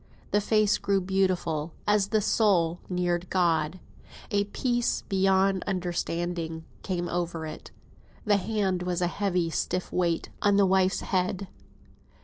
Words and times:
The 0.31 0.41
face 0.41 0.79
grew 0.79 0.99
beautiful, 0.99 1.73
as 1.85 2.07
the 2.07 2.21
soul 2.21 2.79
neared 2.89 3.29
God. 3.29 3.79
A 4.31 4.45
peace 4.45 5.03
beyond 5.07 5.63
understanding 5.67 6.65
came 6.81 7.07
over 7.07 7.45
it. 7.45 7.69
The 8.25 8.37
hand 8.37 8.81
was 8.81 9.01
a 9.03 9.05
heavy, 9.07 9.51
stiff 9.51 9.91
weight 9.93 10.29
on 10.41 10.55
the 10.57 10.65
wife's 10.65 11.01
head. 11.01 11.49